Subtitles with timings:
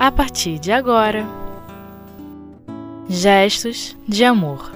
[0.00, 1.26] a partir de agora.
[3.06, 4.72] Gestos de amor.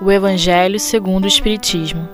[0.00, 2.08] O Evangelho segundo o Espiritismo.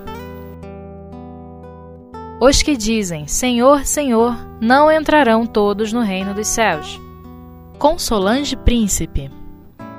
[2.41, 6.99] Os que dizem Senhor, Senhor, não entrarão todos no reino dos céus.
[7.77, 9.29] Com Solange Príncipe.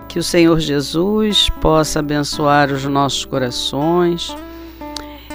[0.08, 4.36] Que o Senhor Jesus possa abençoar os nossos corações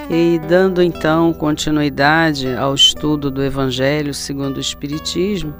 [0.08, 5.52] e dando então continuidade ao estudo do Evangelho segundo o Espiritismo,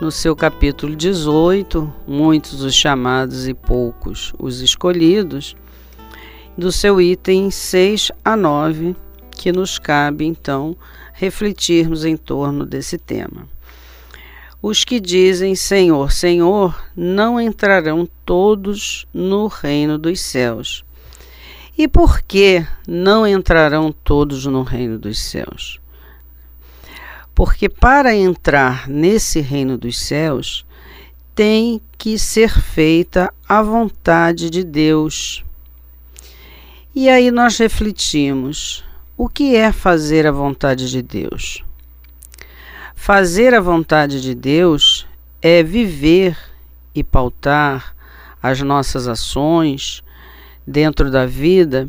[0.00, 5.56] no seu capítulo 18, muitos os chamados e poucos os escolhidos,
[6.56, 8.94] do seu item 6 a 9,
[9.32, 10.76] que nos cabe então
[11.12, 13.48] refletirmos em torno desse tema.
[14.62, 20.84] Os que dizem Senhor, Senhor, não entrarão todos no reino dos céus.
[21.78, 25.80] E por que não entrarão todos no reino dos céus?
[27.32, 30.66] Porque para entrar nesse reino dos céus,
[31.36, 35.44] tem que ser feita a vontade de Deus.
[36.92, 38.84] E aí nós refletimos:
[39.16, 41.62] o que é fazer a vontade de Deus?
[42.96, 45.06] Fazer a vontade de Deus
[45.40, 46.36] é viver
[46.92, 47.94] e pautar
[48.42, 50.02] as nossas ações
[50.68, 51.88] dentro da vida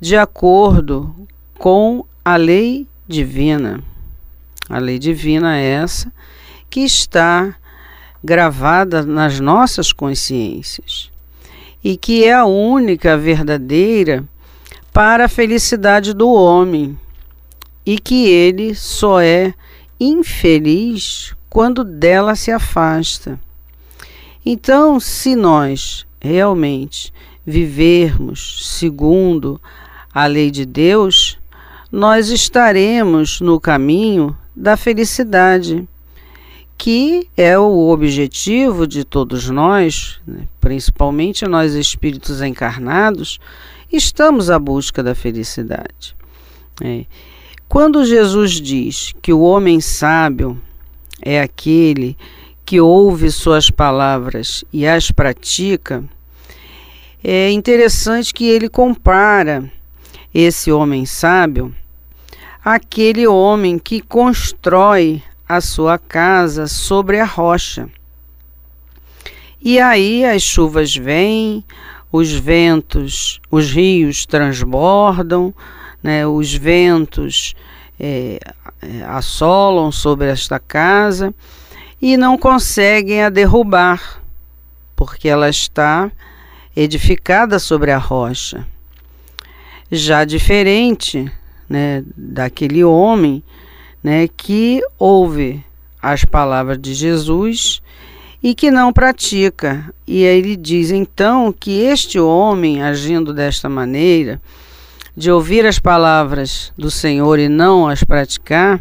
[0.00, 1.14] de acordo
[1.58, 3.82] com a lei divina.
[4.68, 6.12] A lei divina é essa
[6.70, 7.54] que está
[8.24, 11.10] gravada nas nossas consciências
[11.84, 14.24] e que é a única verdadeira
[14.92, 16.98] para a felicidade do homem
[17.84, 19.54] e que ele só é
[20.00, 23.38] infeliz quando dela se afasta.
[24.44, 27.12] Então, se nós realmente
[27.48, 29.58] vivermos segundo
[30.12, 31.38] a lei de Deus,
[31.90, 35.88] nós estaremos no caminho da felicidade,
[36.76, 40.42] que é o objetivo de todos nós, né?
[40.60, 43.40] principalmente nós espíritos encarnados,
[43.90, 46.14] estamos à busca da felicidade.
[46.82, 47.06] É.
[47.66, 50.60] Quando Jesus diz que o homem sábio
[51.22, 52.16] é aquele
[52.64, 56.04] que ouve suas palavras e as pratica,
[57.22, 59.70] é interessante que ele compara
[60.32, 61.74] esse homem sábio
[62.64, 67.88] àquele homem que constrói a sua casa sobre a rocha.
[69.60, 71.64] E aí as chuvas vêm,
[72.12, 75.52] os ventos, os rios transbordam,
[76.02, 77.54] né, os ventos
[77.98, 78.38] é,
[78.80, 81.34] é, assolam sobre esta casa
[82.00, 84.22] e não conseguem a derrubar,
[84.94, 86.10] porque ela está
[86.80, 88.64] edificada sobre a rocha.
[89.90, 91.30] Já diferente
[91.68, 93.42] né, daquele homem
[94.02, 95.64] né, que ouve
[96.00, 97.82] as palavras de Jesus
[98.40, 99.92] e que não pratica.
[100.06, 104.40] E ele diz então que este homem, agindo desta maneira,
[105.16, 108.80] de ouvir as palavras do Senhor e não as praticar,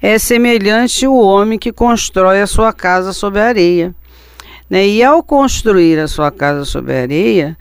[0.00, 3.94] é semelhante ao homem que constrói a sua casa sobre a areia.
[4.68, 4.86] Né?
[4.86, 7.56] E ao construir a sua casa sobre areia,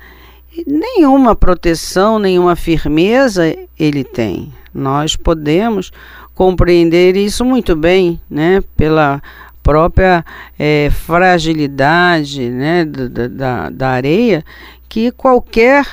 [0.65, 4.51] nenhuma proteção, nenhuma firmeza ele tem.
[4.73, 5.91] Nós podemos
[6.33, 8.61] compreender isso muito bem, né?
[8.75, 9.21] Pela
[9.63, 10.23] própria
[10.59, 12.85] é, fragilidade né?
[12.85, 14.45] da, da, da areia,
[14.87, 15.87] que qualquer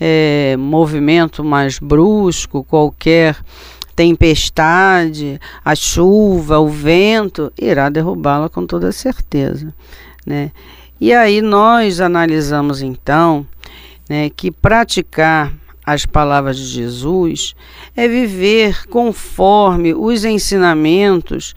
[0.00, 3.36] é, movimento mais brusco, qualquer
[3.94, 9.74] tempestade, a chuva, o vento, irá derrubá-la com toda certeza.
[10.30, 10.52] Né?
[11.00, 13.44] E aí nós analisamos então
[14.08, 15.52] né, que praticar
[15.84, 17.56] as palavras de Jesus
[17.96, 21.52] é viver conforme os ensinamentos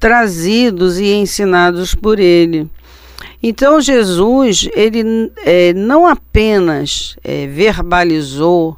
[0.00, 2.68] trazidos e ensinados por ele.
[3.40, 8.76] Então Jesus ele é, não apenas é, verbalizou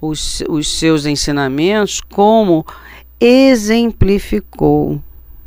[0.00, 2.64] os, os seus ensinamentos, como
[3.18, 5.02] exemplificou,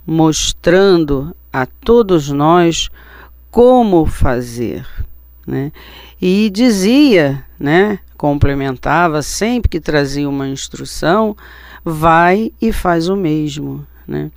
[0.05, 2.89] mostrando a todos nós
[3.51, 4.85] como fazer.
[5.45, 5.71] Né?
[6.21, 11.35] E dizia, né, complementava sempre que trazia uma instrução,
[11.85, 13.85] vai e faz o mesmo.
[14.07, 14.31] Né?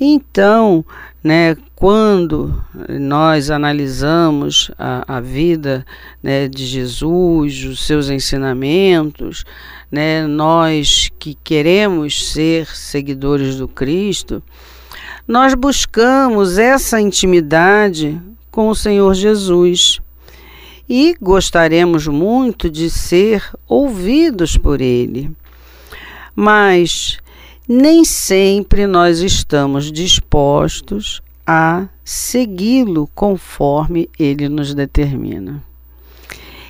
[0.00, 0.84] Então,
[1.22, 5.84] né, quando nós analisamos a, a vida
[6.22, 9.44] né, de Jesus, os seus ensinamentos,
[9.90, 14.42] né, nós que queremos ser seguidores do Cristo,
[15.26, 18.20] nós buscamos essa intimidade
[18.56, 20.00] com o Senhor Jesus
[20.88, 25.30] e gostaríamos muito de ser ouvidos por Ele.
[26.34, 27.18] Mas
[27.68, 35.62] nem sempre nós estamos dispostos a segui-lo conforme ele nos determina.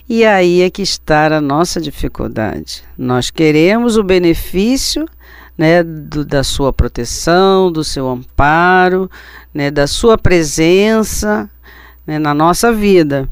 [0.09, 2.83] E aí é que está a nossa dificuldade.
[2.99, 5.07] Nós queremos o benefício
[5.57, 9.09] né, do, da sua proteção, do seu amparo,
[9.55, 11.49] né, da sua presença
[12.07, 13.29] né, na nossa vida.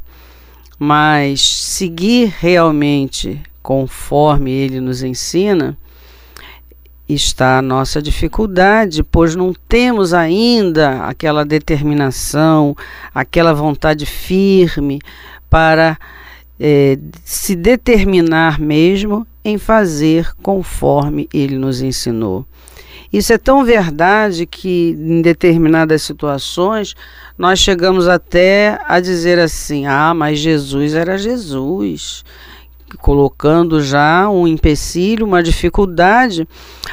[0.79, 5.77] Mas seguir realmente conforme ele nos ensina,
[7.09, 12.77] está a nossa dificuldade, pois não temos ainda aquela determinação,
[13.15, 15.01] aquela vontade firme
[15.49, 15.99] para
[16.59, 22.47] é, se determinar mesmo em fazer conforme ele nos ensinou.
[23.13, 26.95] Isso é tão verdade que em determinadas situações
[27.39, 32.25] nós chegamos até a dizer assim: ah, mas Jesus era Jesus
[33.01, 36.49] colocando já um empecilho, uma dificuldade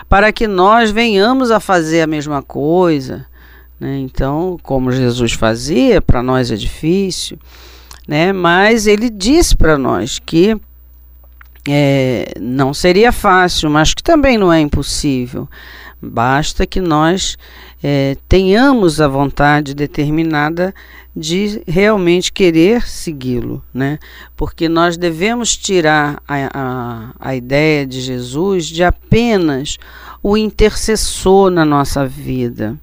[0.10, 3.26] para que nós venhamos a fazer a mesma coisa.
[3.80, 4.00] Né?
[4.00, 7.38] Então, como Jesus fazia, para nós é difícil,
[8.08, 8.34] né?
[8.34, 10.56] mas ele disse para nós que
[11.68, 15.48] é, não seria fácil, mas que também não é impossível.
[16.02, 17.38] Basta que nós
[17.84, 20.74] é, tenhamos a vontade determinada
[21.16, 24.00] de realmente querer segui-lo, né?
[24.36, 29.78] Porque nós devemos tirar a, a, a ideia de Jesus de apenas
[30.24, 32.80] o intercessor na nossa vida,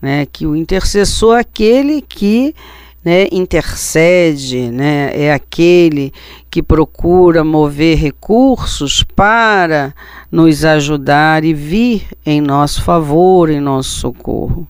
[0.00, 0.26] né?
[0.26, 2.54] Que o intercessor é aquele que
[3.04, 6.12] né, intercede, né, é aquele
[6.50, 9.94] que procura mover recursos para
[10.30, 14.68] nos ajudar e vir em nosso favor, em nosso socorro.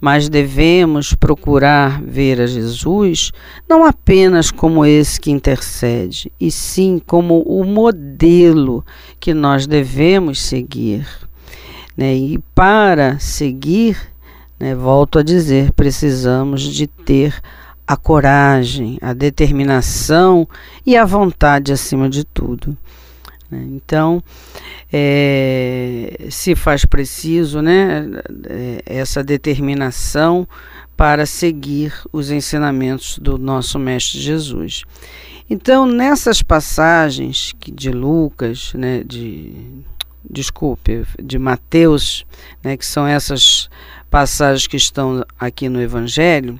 [0.00, 3.30] Mas devemos procurar ver a Jesus
[3.68, 8.84] não apenas como esse que intercede, e sim como o modelo
[9.20, 11.06] que nós devemos seguir.
[11.96, 12.16] Né?
[12.16, 14.11] E para seguir,
[14.62, 17.34] né, volto a dizer, precisamos de ter
[17.84, 20.48] a coragem, a determinação
[20.86, 22.78] e a vontade acima de tudo.
[23.50, 23.66] Né?
[23.70, 24.22] Então,
[24.92, 28.08] é, se faz preciso né,
[28.48, 30.46] é, essa determinação
[30.96, 34.84] para seguir os ensinamentos do nosso Mestre Jesus.
[35.50, 39.82] Então, nessas passagens de Lucas, né, de
[40.32, 42.24] desculpe, de Mateus,
[42.64, 43.68] né, que são essas
[44.10, 46.58] passagens que estão aqui no Evangelho,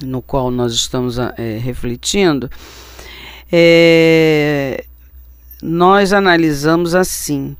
[0.00, 2.48] no qual nós estamos é, refletindo,
[3.50, 4.84] é,
[5.60, 7.56] nós analisamos assim,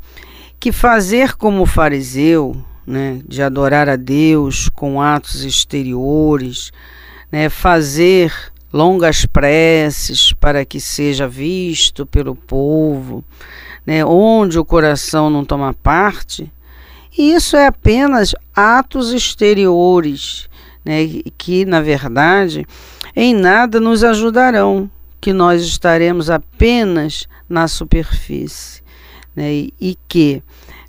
[0.60, 2.56] que fazer como fariseu,
[2.86, 6.70] né, de adorar a Deus com atos exteriores,
[7.32, 8.32] né, fazer
[8.72, 13.24] longas preces para que seja visto pelo povo,
[13.86, 16.50] né, onde o coração não toma parte,
[17.16, 20.48] isso é apenas atos exteriores
[20.84, 21.06] né,
[21.38, 22.66] que, na verdade,
[23.14, 24.90] em nada nos ajudarão,
[25.20, 28.82] que nós estaremos apenas na superfície.
[29.34, 30.42] Né, e, que,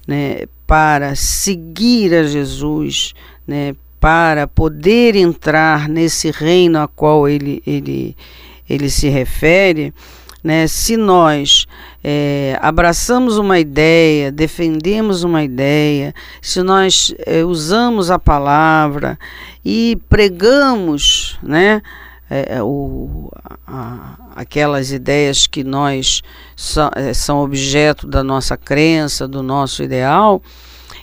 [0.08, 3.14] né, para seguir a Jesus,
[3.48, 8.16] né, para poder entrar nesse reino a qual ele, ele,
[8.70, 9.94] ele se refere,
[10.46, 11.66] né, se nós
[12.04, 19.18] é, abraçamos uma ideia, defendemos uma ideia, se nós é, usamos a palavra
[19.66, 21.82] e pregamos né,
[22.30, 23.32] é, o,
[23.66, 26.22] a, aquelas ideias que nós
[26.56, 30.44] so, é, são objeto da nossa crença, do nosso ideal,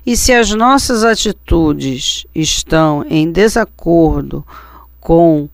[0.07, 4.47] e se as nossas atitudes estão em desacordo
[5.01, 5.49] com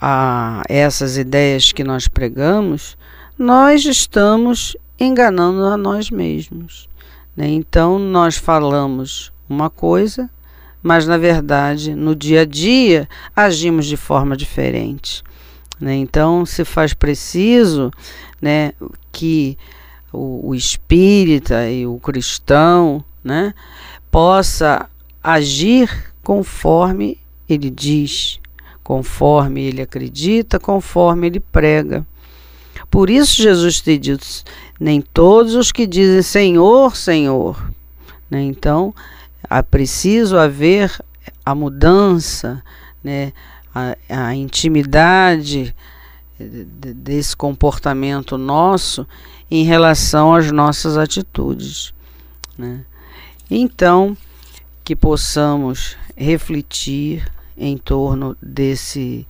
[0.00, 2.96] a essas ideias que nós pregamos,
[3.38, 6.88] nós estamos enganando a nós mesmos.
[7.36, 7.48] Né?
[7.48, 10.28] Então, nós falamos uma coisa,
[10.82, 15.22] mas na verdade, no dia a dia, agimos de forma diferente.
[15.80, 15.94] Né?
[15.94, 17.90] Então, se faz preciso
[18.40, 18.72] né,
[19.12, 19.56] que
[20.12, 23.54] o, o espírita e o cristão né,
[24.10, 24.88] possa
[25.22, 28.40] agir conforme ele diz
[28.88, 32.06] conforme ele acredita, conforme ele prega.
[32.90, 34.26] Por isso Jesus tem dito:
[34.80, 37.70] nem todos os que dizem Senhor, Senhor.
[38.30, 38.40] Né?
[38.40, 38.94] Então,
[39.50, 40.98] é preciso haver
[41.44, 42.62] a mudança,
[43.04, 43.34] né?
[43.74, 45.76] a, a intimidade
[46.40, 49.06] desse comportamento nosso
[49.50, 51.92] em relação às nossas atitudes.
[52.56, 52.80] Né?
[53.50, 54.16] Então,
[54.82, 59.26] que possamos refletir em torno desse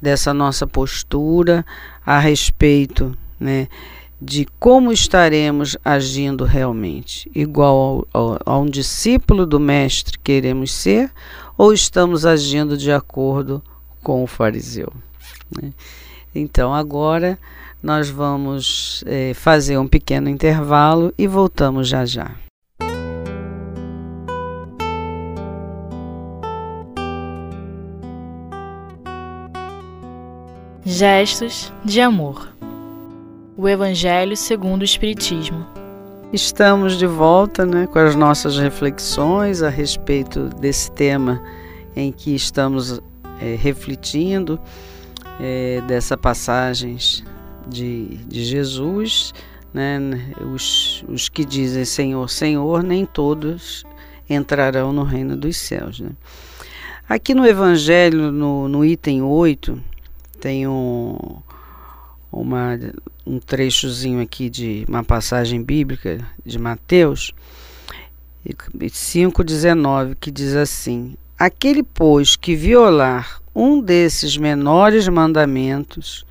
[0.00, 1.64] dessa nossa postura
[2.04, 3.68] a respeito né,
[4.20, 11.10] de como estaremos agindo realmente, igual ao, ao, a um discípulo do Mestre queremos ser,
[11.56, 13.62] ou estamos agindo de acordo
[14.02, 14.92] com o fariseu.
[15.60, 15.72] Né?
[16.34, 17.38] Então, agora
[17.82, 22.41] nós vamos é, fazer um pequeno intervalo e voltamos já já.
[30.84, 32.52] Gestos de amor.
[33.56, 35.64] O Evangelho segundo o Espiritismo.
[36.32, 41.40] Estamos de volta né, com as nossas reflexões a respeito desse tema
[41.94, 43.00] em que estamos
[43.40, 44.58] é, refletindo
[45.40, 47.22] é, dessa passagens
[47.68, 49.32] de, de Jesus.
[49.72, 50.00] Né,
[50.52, 53.84] os, os que dizem Senhor, Senhor, nem todos
[54.28, 56.00] entrarão no reino dos céus.
[56.00, 56.10] Né?
[57.08, 59.91] Aqui no Evangelho, no, no item 8,
[60.42, 61.16] tem um,
[62.32, 62.76] uma,
[63.24, 67.32] um trechozinho aqui de uma passagem bíblica de Mateus
[68.44, 76.26] 5,19, que diz assim: Aquele, pois, que violar um desses menores mandamentos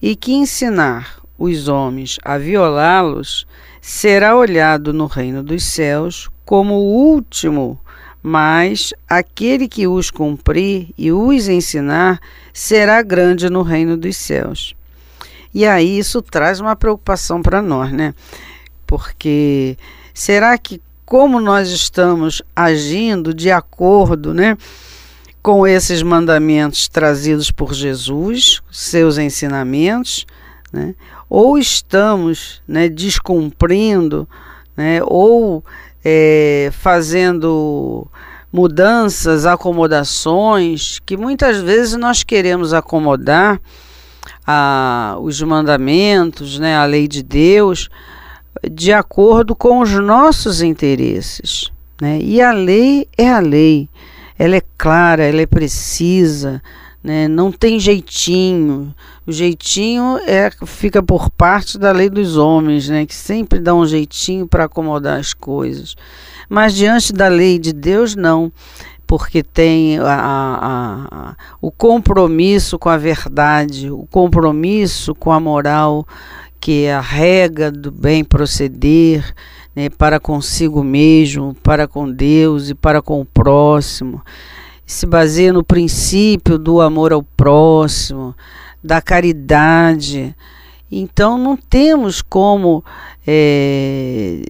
[0.00, 3.46] e que ensinar os homens a violá-los,
[3.80, 7.80] será olhado no reino dos céus como o último
[8.26, 12.18] mas aquele que os cumprir e os ensinar
[12.54, 14.74] será grande no reino dos céus.
[15.52, 18.14] E aí isso traz uma preocupação para nós, né?
[18.86, 19.76] Porque
[20.14, 24.56] será que como nós estamos agindo de acordo, né,
[25.42, 30.24] com esses mandamentos trazidos por Jesus, seus ensinamentos,
[30.72, 30.94] né?
[31.28, 34.26] Ou estamos, né, descumprindo,
[34.74, 35.62] né, ou
[36.04, 38.06] é, fazendo
[38.52, 43.60] mudanças, acomodações, que muitas vezes nós queremos acomodar
[44.46, 47.88] a, os mandamentos, né, a lei de Deus,
[48.70, 51.72] de acordo com os nossos interesses.
[52.00, 52.18] Né?
[52.20, 53.88] E a lei é a lei,
[54.38, 56.62] ela é clara, ela é precisa,
[57.04, 57.28] né?
[57.28, 58.94] não tem jeitinho.
[59.26, 63.04] O jeitinho é fica por parte da lei dos homens, né?
[63.04, 65.94] que sempre dá um jeitinho para acomodar as coisas.
[66.48, 68.50] Mas diante da lei de Deus, não,
[69.06, 76.06] porque tem a, a, a, o compromisso com a verdade, o compromisso com a moral,
[76.58, 79.34] que é a regra do bem proceder.
[79.76, 84.22] Né, para consigo mesmo, para com Deus e para com o próximo
[84.86, 88.34] se baseia no princípio do amor ao próximo,
[88.82, 90.34] da caridade.
[90.90, 92.84] Então não temos como
[93.26, 94.42] é,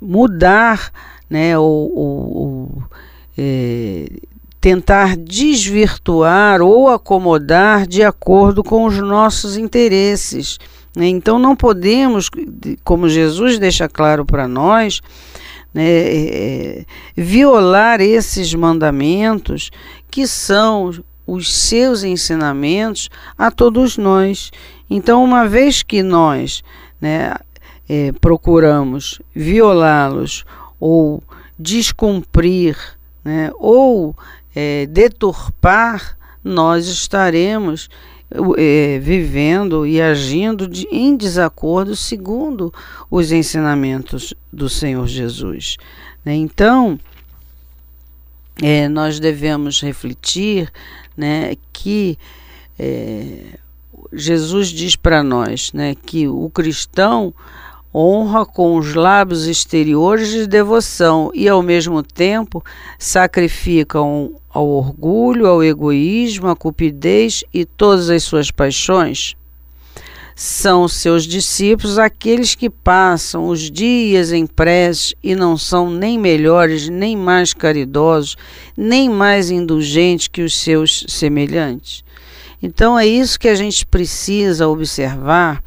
[0.00, 0.90] mudar,
[1.28, 2.82] né, ou, ou, ou
[3.36, 4.06] é,
[4.60, 10.58] tentar desvirtuar ou acomodar de acordo com os nossos interesses.
[10.96, 11.08] Né?
[11.08, 12.30] Então não podemos,
[12.82, 15.02] como Jesus deixa claro para nós,
[15.74, 16.84] né, é,
[17.16, 19.70] violar esses mandamentos
[20.10, 20.92] que são
[21.26, 24.52] os seus ensinamentos a todos nós.
[24.88, 26.62] Então, uma vez que nós
[27.00, 27.34] né,
[27.88, 30.44] é, procuramos violá-los
[30.78, 31.22] ou
[31.58, 32.76] descumprir
[33.24, 34.14] né, ou
[34.54, 37.88] é, deturpar, nós estaremos
[38.56, 42.72] é, vivendo e agindo de, em desacordo segundo
[43.10, 45.76] os ensinamentos do Senhor Jesus.
[46.24, 46.34] Né?
[46.34, 46.98] Então,
[48.62, 50.72] é, nós devemos refletir
[51.16, 52.18] né, que
[52.78, 53.58] é,
[54.12, 57.32] Jesus diz para nós né, que o cristão
[57.94, 62.64] honra com os lábios exteriores de devoção e, ao mesmo tempo,
[62.98, 69.36] sacrificam ao orgulho, ao egoísmo, à cupidez e todas as suas paixões?
[70.34, 76.88] São seus discípulos aqueles que passam os dias em preces e não são nem melhores,
[76.88, 78.36] nem mais caridosos,
[78.76, 82.02] nem mais indulgentes que os seus semelhantes.
[82.60, 85.62] Então é isso que a gente precisa observar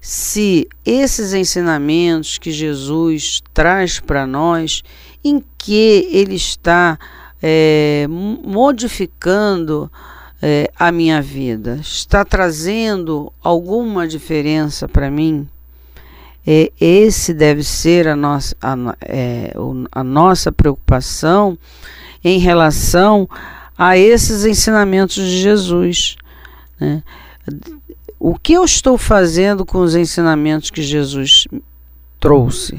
[0.00, 4.82] se esses ensinamentos que Jesus traz para nós,
[5.22, 6.98] em que ele está
[7.42, 9.90] é, modificando
[10.40, 15.46] é, a minha vida, está trazendo alguma diferença para mim?
[16.46, 19.52] É, esse deve ser a nossa, a, é,
[19.92, 21.58] a nossa preocupação
[22.24, 23.28] em relação
[23.76, 26.16] a esses ensinamentos de Jesus.
[26.78, 27.02] Né?
[28.22, 31.48] O que eu estou fazendo com os ensinamentos que Jesus
[32.20, 32.78] trouxe?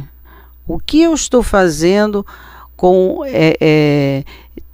[0.67, 2.23] O que eu estou fazendo
[2.77, 4.23] com é, é,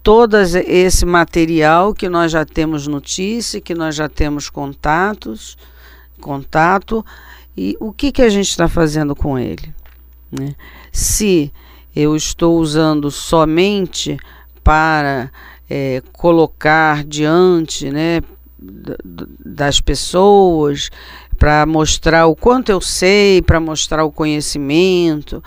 [0.03, 5.57] todo esse material que nós já temos notícia, que nós já temos contatos,
[6.19, 7.05] contato,
[7.55, 9.73] E o que, que a gente está fazendo com ele?
[10.29, 10.53] Né?
[10.91, 11.49] Se
[11.95, 14.17] eu estou usando somente
[14.63, 15.31] para
[15.69, 18.21] é, colocar diante né,
[19.45, 20.89] das pessoas,
[21.37, 25.43] para mostrar o quanto eu sei, para mostrar o conhecimento,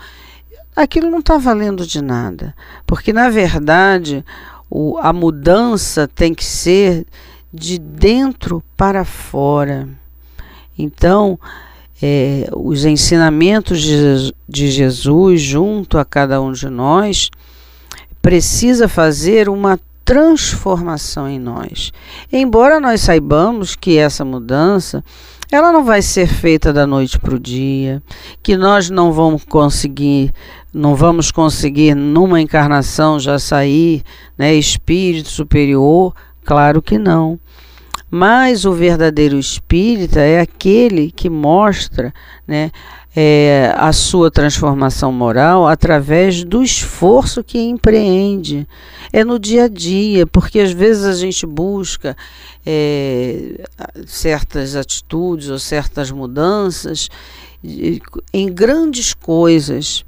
[0.75, 2.55] aquilo não está valendo de nada.
[2.85, 4.25] Porque, na verdade,
[4.69, 7.05] o, a mudança tem que ser
[7.53, 9.87] de dentro para fora.
[10.77, 11.37] Então,
[12.01, 17.29] é, os ensinamentos de, de Jesus junto a cada um de nós
[18.21, 19.79] precisa fazer uma
[20.11, 21.93] transformação em nós.
[22.33, 25.01] Embora nós saibamos que essa mudança
[25.49, 28.03] ela não vai ser feita da noite para o dia,
[28.43, 30.33] que nós não vamos conseguir,
[30.73, 34.03] não vamos conseguir numa encarnação já sair,
[34.37, 36.13] né, espírito superior,
[36.43, 37.39] claro que não.
[38.09, 42.13] Mas o verdadeiro espírita é aquele que mostra
[42.45, 42.69] né,
[43.15, 48.67] é, a sua transformação moral através do esforço que empreende.
[49.11, 52.15] É no dia a dia, porque às vezes a gente busca
[52.65, 53.65] é,
[54.05, 57.09] certas atitudes ou certas mudanças
[58.33, 60.03] em grandes coisas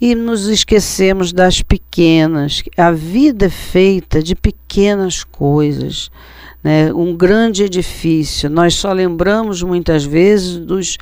[0.00, 2.62] e nos esquecemos das pequenas.
[2.76, 6.10] A vida é feita de pequenas coisas
[6.64, 8.48] né, um grande edifício.
[8.48, 10.96] Nós só lembramos muitas vezes dos,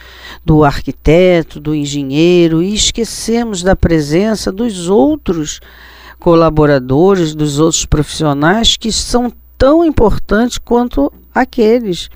[0.44, 5.60] do arquiteto, do engenheiro e esquecemos da presença dos outros
[6.18, 12.10] colaboradores, dos outros profissionais que são tão importantes quanto aqueles.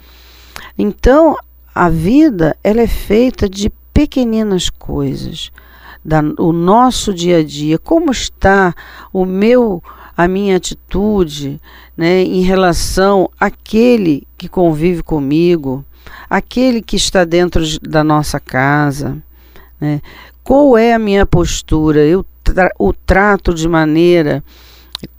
[0.77, 1.37] Então,
[1.73, 5.53] a vida ela é feita de pequeninas coisas.
[6.05, 8.75] Da, o nosso dia a dia, como está
[9.13, 9.83] o meu
[10.17, 11.61] a minha atitude
[11.97, 15.85] né, em relação àquele que convive comigo,
[16.31, 19.23] aquele que está dentro da nossa casa.
[19.81, 20.01] Né?
[20.43, 22.01] Qual é a minha postura?
[22.01, 24.43] Eu tra o trato de maneira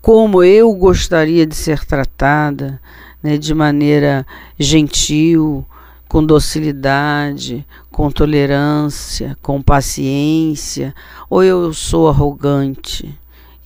[0.01, 2.79] como eu gostaria de ser tratada,
[3.21, 4.25] né, de maneira
[4.57, 5.65] gentil,
[6.07, 10.95] com docilidade, com tolerância, com paciência,
[11.29, 13.17] ou eu sou arrogante?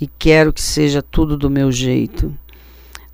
[0.01, 2.35] E quero que seja tudo do meu jeito.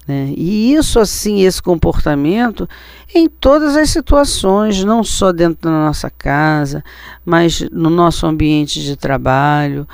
[0.08, 0.34] Né?
[0.38, 2.68] E isso, assim, esse comportamento
[3.14, 6.82] em todas as situações, não só dentro da nossa casa,
[7.26, 9.86] mas no nosso ambiente de trabalho,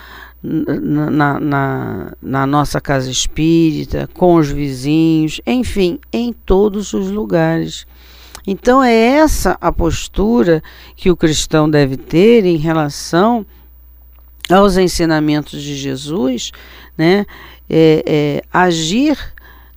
[0.43, 7.87] na, na, na, nossa casa espírita, com os vizinhos, enfim, em todos os lugares.
[8.45, 10.61] Então, é essa a postura
[10.97, 13.45] que o cristão deve ter em relação
[14.49, 16.51] aos ensinamentos de Jesus,
[16.97, 17.25] né,
[17.69, 19.17] é, é, agir,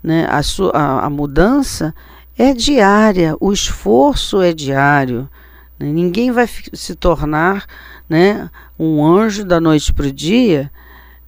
[0.02, 1.94] né, a, sua, a, a, mudança
[2.36, 5.28] é diária, o esforço é diário.
[5.78, 7.66] Né, ninguém vai se tornar
[8.08, 10.70] né, um anjo da noite para o dia.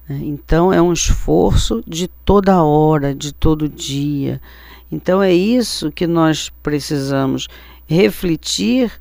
[0.07, 4.41] Né, então é um esforço de toda hora, de todo dia.
[4.91, 7.47] Então é isso que nós precisamos
[7.87, 8.91] refletir,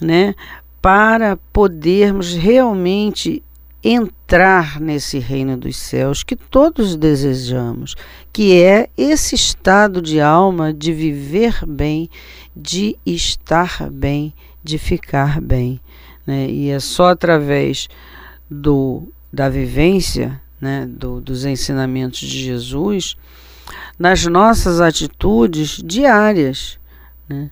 [0.00, 0.34] né,
[0.80, 3.42] para podermos realmente
[3.84, 7.94] entrar nesse reino dos céus que todos desejamos,
[8.32, 12.08] que é esse estado de alma de viver bem,
[12.56, 15.78] de estar bem, de ficar bem.
[16.26, 16.48] Né?
[16.48, 17.86] E é só através
[18.50, 23.16] do, da vivência né, do, dos ensinamentos de Jesus,
[23.98, 26.78] nas nossas atitudes diárias,
[27.28, 27.50] né,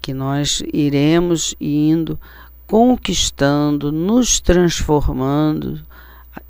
[0.00, 2.18] que nós iremos indo
[2.66, 5.80] conquistando, nos transformando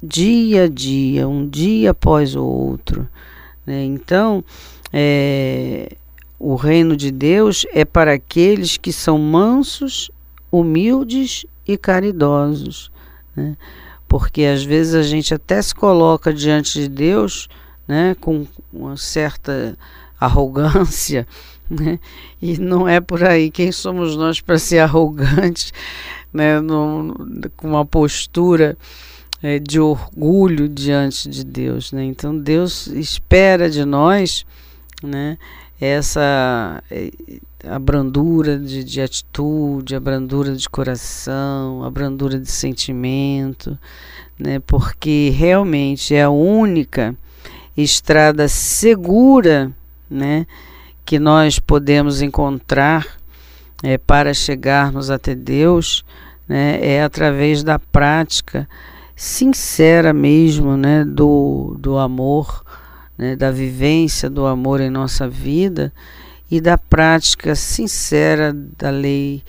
[0.03, 3.09] dia a dia, um dia após o outro.
[3.66, 3.85] Né?
[3.85, 4.44] Então,
[4.92, 5.96] é,
[6.38, 10.11] o reino de Deus é para aqueles que são mansos,
[10.50, 12.90] humildes e caridosos.
[13.35, 13.57] Né?
[14.07, 17.48] Porque às vezes a gente até se coloca diante de Deus
[17.88, 19.77] né, com uma certa
[20.20, 21.27] arrogância,
[21.68, 21.98] né?
[22.40, 23.50] E não é por aí.
[23.50, 25.72] Quem somos nós para ser arrogantes,
[26.33, 26.57] né?
[27.57, 28.77] Com uma postura
[29.42, 32.05] é, de orgulho diante de Deus, né?
[32.05, 34.44] Então Deus espera de nós,
[35.03, 35.38] né?
[35.81, 37.11] Essa é,
[37.66, 43.79] a brandura de, de atitude, a brandura de coração, a brandura de sentimento,
[44.38, 44.61] né?
[44.61, 47.14] Porque realmente é a única
[47.77, 49.72] estrada segura,
[50.09, 50.46] né?
[51.05, 53.07] Que nós podemos encontrar
[53.83, 56.05] é, para chegarmos até Deus
[56.49, 58.69] né, é através da prática
[59.17, 62.64] sincera mesmo né, do, do amor,
[63.17, 65.93] né, da vivência do amor em nossa vida
[66.51, 69.43] e da prática sincera da lei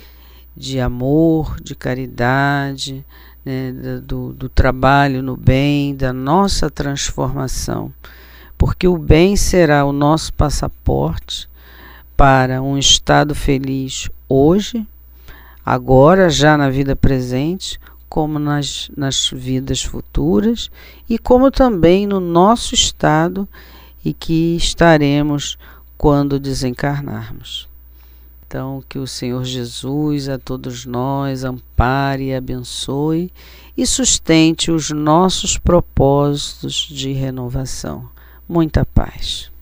[0.56, 3.06] de amor, de caridade,
[3.44, 3.72] né,
[4.04, 7.92] do, do trabalho no bem, da nossa transformação,
[8.66, 11.48] porque o bem será o nosso passaporte
[12.18, 14.88] para um estado feliz hoje,
[15.64, 20.72] agora, já na vida presente, como nas, nas vidas futuras
[21.08, 23.48] e como também no nosso estado
[24.04, 25.60] e que estaremos
[25.96, 27.70] quando desencarnarmos.
[28.48, 33.32] Então, que o Senhor Jesus a todos nós ampare e abençoe
[33.78, 38.15] e sustente os nossos propósitos de renovação.
[38.48, 39.55] Muita paz.